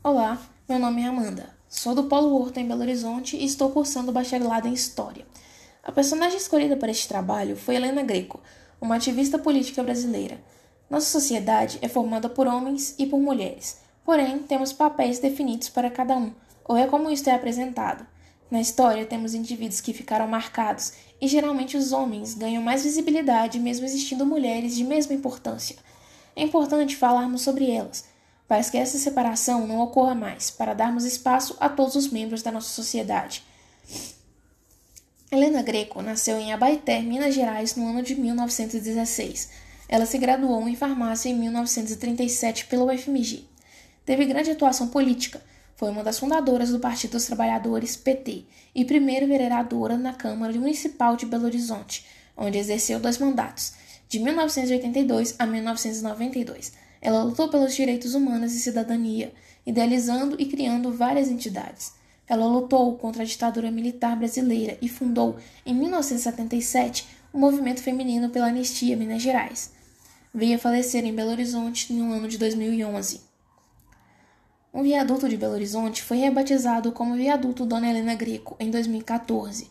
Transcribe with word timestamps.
Olá, 0.00 0.40
meu 0.68 0.78
nome 0.78 1.02
é 1.02 1.06
Amanda. 1.06 1.50
Sou 1.68 1.92
do 1.92 2.04
Polo 2.04 2.32
Horto 2.32 2.60
em 2.60 2.68
Belo 2.68 2.82
Horizonte 2.82 3.36
e 3.36 3.44
estou 3.44 3.68
cursando 3.70 4.12
bacharelado 4.12 4.68
em 4.68 4.72
História. 4.72 5.26
A 5.82 5.90
personagem 5.90 6.38
escolhida 6.38 6.76
para 6.76 6.92
este 6.92 7.08
trabalho 7.08 7.56
foi 7.56 7.74
Helena 7.74 8.04
Greco, 8.04 8.40
uma 8.80 8.94
ativista 8.94 9.40
política 9.40 9.82
brasileira. 9.82 10.40
Nossa 10.88 11.06
sociedade 11.06 11.80
é 11.82 11.88
formada 11.88 12.28
por 12.28 12.46
homens 12.46 12.94
e 12.96 13.06
por 13.06 13.18
mulheres, 13.18 13.78
porém 14.04 14.38
temos 14.38 14.72
papéis 14.72 15.18
definidos 15.18 15.68
para 15.68 15.90
cada 15.90 16.16
um, 16.16 16.32
ou 16.64 16.76
é 16.76 16.86
como 16.86 17.10
isto 17.10 17.28
é 17.28 17.34
apresentado. 17.34 18.06
Na 18.52 18.60
história, 18.60 19.04
temos 19.04 19.34
indivíduos 19.34 19.80
que 19.80 19.92
ficaram 19.92 20.28
marcados, 20.28 20.92
e 21.20 21.26
geralmente 21.26 21.76
os 21.76 21.90
homens 21.90 22.34
ganham 22.34 22.62
mais 22.62 22.84
visibilidade, 22.84 23.58
mesmo 23.58 23.84
existindo 23.84 24.24
mulheres 24.24 24.76
de 24.76 24.84
mesma 24.84 25.12
importância. 25.12 25.76
É 26.36 26.42
importante 26.44 26.96
falarmos 26.96 27.42
sobre 27.42 27.68
elas, 27.68 28.04
para 28.48 28.64
que 28.64 28.78
essa 28.78 28.96
separação 28.96 29.66
não 29.66 29.78
ocorra 29.80 30.14
mais, 30.14 30.50
para 30.50 30.72
darmos 30.72 31.04
espaço 31.04 31.54
a 31.60 31.68
todos 31.68 31.94
os 31.94 32.08
membros 32.08 32.42
da 32.42 32.50
nossa 32.50 32.70
sociedade. 32.70 33.44
Helena 35.30 35.62
Greco 35.62 36.00
nasceu 36.00 36.38
em 36.38 36.54
Abaeté, 36.54 37.02
Minas 37.02 37.34
Gerais, 37.34 37.76
no 37.76 37.86
ano 37.86 38.02
de 38.02 38.14
1916. 38.14 39.50
Ela 39.86 40.06
se 40.06 40.16
graduou 40.16 40.66
em 40.66 40.74
farmácia 40.74 41.28
em 41.28 41.34
1937 41.34 42.64
pela 42.64 42.84
UFMG. 42.84 43.44
Teve 44.06 44.24
grande 44.24 44.50
atuação 44.50 44.88
política, 44.88 45.42
foi 45.76 45.90
uma 45.90 46.02
das 46.02 46.18
fundadoras 46.18 46.70
do 46.70 46.80
Partido 46.80 47.12
dos 47.12 47.26
Trabalhadores, 47.26 47.94
PT, 47.94 48.46
e 48.74 48.84
primeira 48.84 49.26
vereadora 49.26 49.98
na 49.98 50.14
Câmara 50.14 50.52
Municipal 50.54 51.14
de 51.14 51.26
Belo 51.26 51.44
Horizonte, 51.44 52.06
onde 52.34 52.56
exerceu 52.56 52.98
dois 52.98 53.18
mandatos, 53.18 53.74
de 54.08 54.18
1982 54.18 55.34
a 55.38 55.46
1992. 55.46 56.72
Ela 57.00 57.22
lutou 57.22 57.48
pelos 57.48 57.74
direitos 57.74 58.14
humanos 58.14 58.52
e 58.52 58.60
cidadania, 58.60 59.32
idealizando 59.64 60.36
e 60.38 60.46
criando 60.46 60.92
várias 60.92 61.28
entidades. 61.28 61.92
Ela 62.26 62.46
lutou 62.46 62.96
contra 62.96 63.22
a 63.22 63.26
ditadura 63.26 63.70
militar 63.70 64.16
brasileira 64.16 64.76
e 64.82 64.88
fundou, 64.88 65.36
em 65.64 65.74
1977, 65.74 67.06
o 67.32 67.38
movimento 67.38 67.82
feminino 67.82 68.28
pela 68.28 68.48
anistia 68.48 68.96
Minas 68.96 69.22
Gerais. 69.22 69.72
Veio 70.34 70.56
a 70.56 70.58
falecer 70.58 71.04
em 71.04 71.14
Belo 71.14 71.30
Horizonte 71.30 71.92
no 71.92 72.12
ano 72.12 72.28
de 72.28 72.36
2011. 72.36 73.20
Um 74.74 74.82
viaduto 74.82 75.28
de 75.28 75.36
Belo 75.36 75.54
Horizonte 75.54 76.02
foi 76.02 76.18
rebatizado 76.18 76.92
como 76.92 77.14
Viaduto 77.14 77.64
Dona 77.64 77.88
Helena 77.88 78.14
Greco 78.14 78.54
em 78.60 78.70
2014, 78.70 79.70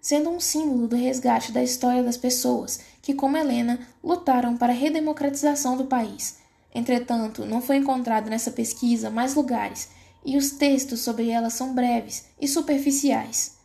sendo 0.00 0.30
um 0.30 0.38
símbolo 0.38 0.86
do 0.86 0.94
resgate 0.94 1.50
da 1.50 1.62
história 1.62 2.04
das 2.04 2.16
pessoas 2.16 2.80
que, 3.02 3.14
como 3.14 3.36
Helena, 3.36 3.80
lutaram 4.02 4.56
para 4.56 4.72
a 4.72 4.76
redemocratização 4.76 5.76
do 5.76 5.86
país 5.86 6.38
Entretanto, 6.78 7.44
não 7.44 7.60
foi 7.60 7.78
encontrado 7.78 8.30
nessa 8.30 8.52
pesquisa 8.52 9.10
mais 9.10 9.34
lugares 9.34 9.88
e 10.24 10.36
os 10.36 10.52
textos 10.52 11.00
sobre 11.00 11.28
ela 11.28 11.50
são 11.50 11.74
breves 11.74 12.26
e 12.40 12.46
superficiais. 12.46 13.58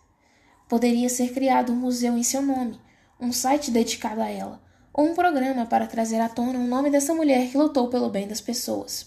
Poderia 0.68 1.08
ser 1.10 1.32
criado 1.32 1.72
um 1.72 1.76
museu 1.76 2.18
em 2.18 2.24
seu 2.24 2.42
nome, 2.42 2.82
um 3.20 3.32
site 3.32 3.70
dedicado 3.70 4.20
a 4.20 4.28
ela, 4.28 4.60
ou 4.92 5.06
um 5.06 5.14
programa 5.14 5.68
para 5.68 5.86
trazer 5.86 6.20
à 6.20 6.28
tona 6.28 6.58
o 6.58 6.68
nome 6.68 6.90
dessa 6.90 7.14
mulher 7.14 7.52
que 7.52 7.58
lutou 7.58 7.88
pelo 7.88 8.10
bem 8.10 8.28
das 8.28 8.42
pessoas. 8.42 9.06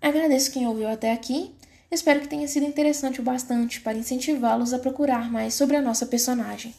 Agradeço 0.00 0.52
quem 0.52 0.66
ouviu 0.66 0.88
até 0.88 1.12
aqui. 1.12 1.54
Espero 1.90 2.20
que 2.20 2.28
tenha 2.28 2.48
sido 2.48 2.64
interessante 2.64 3.20
o 3.20 3.22
bastante 3.22 3.78
para 3.82 3.98
incentivá-los 3.98 4.72
a 4.72 4.78
procurar 4.78 5.30
mais 5.30 5.52
sobre 5.52 5.76
a 5.76 5.82
nossa 5.82 6.06
personagem. 6.06 6.74